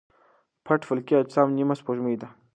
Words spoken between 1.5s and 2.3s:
نیمه سپوږمۍ دي.